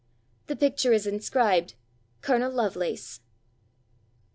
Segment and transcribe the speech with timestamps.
[0.47, 1.75] The picture is inscribed
[2.23, 2.49] 'Col.
[2.49, 3.19] Lovelace.